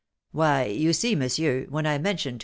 [0.31, 2.39] "Why, you see, monsieur, when I mentioned to M.